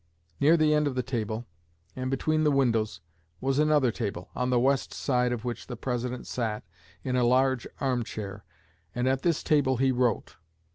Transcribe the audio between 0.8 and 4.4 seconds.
of the table, and between the windows, was another table,